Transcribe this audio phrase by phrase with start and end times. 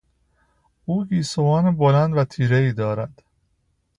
[0.85, 3.23] او گیسوان بلند و تیرهای دارد.